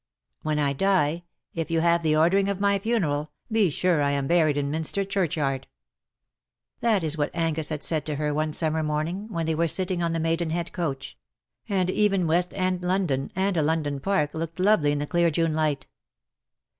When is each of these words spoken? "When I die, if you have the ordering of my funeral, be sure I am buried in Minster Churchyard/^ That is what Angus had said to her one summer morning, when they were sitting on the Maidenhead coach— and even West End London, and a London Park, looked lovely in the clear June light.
"When 0.41 0.57
I 0.57 0.73
die, 0.73 1.25
if 1.53 1.69
you 1.69 1.81
have 1.81 2.01
the 2.01 2.15
ordering 2.15 2.49
of 2.49 2.59
my 2.59 2.79
funeral, 2.79 3.29
be 3.51 3.69
sure 3.69 4.01
I 4.01 4.09
am 4.09 4.25
buried 4.25 4.57
in 4.57 4.71
Minster 4.71 5.03
Churchyard/^ 5.05 5.65
That 6.79 7.03
is 7.03 7.19
what 7.19 7.29
Angus 7.35 7.69
had 7.69 7.83
said 7.83 8.03
to 8.07 8.15
her 8.15 8.33
one 8.33 8.51
summer 8.53 8.81
morning, 8.81 9.27
when 9.29 9.45
they 9.45 9.53
were 9.53 9.67
sitting 9.67 10.01
on 10.01 10.11
the 10.11 10.19
Maidenhead 10.19 10.73
coach— 10.73 11.19
and 11.69 11.91
even 11.91 12.25
West 12.25 12.51
End 12.55 12.81
London, 12.81 13.31
and 13.35 13.55
a 13.57 13.61
London 13.61 13.99
Park, 13.99 14.33
looked 14.33 14.59
lovely 14.59 14.91
in 14.91 14.97
the 14.97 15.05
clear 15.05 15.29
June 15.29 15.53
light. 15.53 15.85